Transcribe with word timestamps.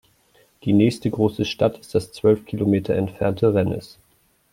Die 0.63 0.73
nächste 0.73 1.11
große 1.11 1.45
Stadt 1.45 1.77
ist 1.77 1.93
das 1.93 2.11
zwölf 2.11 2.45
Kilometer 2.47 2.95
entfernte 2.95 3.53
Rennes. 3.53 3.99